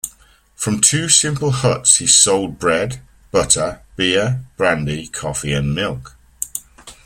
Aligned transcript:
From 0.55 0.81
two 0.81 1.09
simple 1.09 1.51
huts 1.51 1.97
he 1.97 2.07
sold 2.07 2.57
bread, 2.57 3.01
butter, 3.29 3.83
beer, 3.95 4.43
brandy, 4.57 5.05
coffee 5.05 5.53
and 5.53 5.75
milk. 5.75 6.15